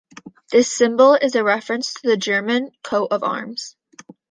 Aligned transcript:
This 0.51 0.75
symbol 0.75 1.13
is 1.13 1.35
a 1.35 1.43
reference 1.43 1.93
to 1.93 2.07
the 2.09 2.17
German 2.17 2.71
coat 2.81 3.09
of 3.11 3.21
arms. 3.21 3.75